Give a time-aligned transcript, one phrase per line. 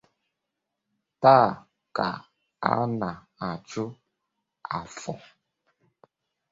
[1.21, 1.49] Taa
[1.95, 2.07] ka
[2.69, 3.83] a na-achụ
[4.77, 5.13] afọ